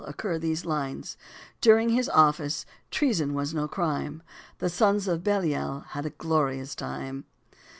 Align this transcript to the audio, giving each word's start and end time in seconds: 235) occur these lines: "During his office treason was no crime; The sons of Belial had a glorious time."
235) 0.01 0.15
occur 0.25 0.39
these 0.39 0.65
lines: 0.65 1.15
"During 1.61 1.89
his 1.89 2.09
office 2.09 2.65
treason 2.89 3.35
was 3.35 3.53
no 3.53 3.67
crime; 3.67 4.23
The 4.57 4.67
sons 4.67 5.07
of 5.07 5.23
Belial 5.23 5.81
had 5.89 6.07
a 6.07 6.09
glorious 6.09 6.73
time." 6.73 7.25